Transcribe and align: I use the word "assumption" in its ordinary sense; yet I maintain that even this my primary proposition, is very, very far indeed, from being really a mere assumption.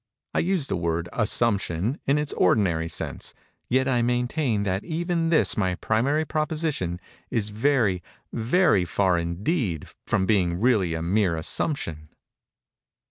I 0.33 0.39
use 0.39 0.65
the 0.65 0.75
word 0.75 1.09
"assumption" 1.13 1.99
in 2.07 2.17
its 2.17 2.33
ordinary 2.33 2.87
sense; 2.89 3.35
yet 3.69 3.87
I 3.87 4.01
maintain 4.01 4.63
that 4.63 4.83
even 4.83 5.29
this 5.29 5.55
my 5.55 5.75
primary 5.75 6.25
proposition, 6.25 6.99
is 7.29 7.49
very, 7.49 8.01
very 8.33 8.83
far 8.83 9.19
indeed, 9.19 9.89
from 10.07 10.25
being 10.25 10.59
really 10.59 10.95
a 10.95 11.03
mere 11.03 11.35
assumption. 11.35 12.09